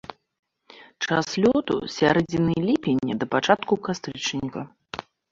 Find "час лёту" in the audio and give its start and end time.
1.03-1.75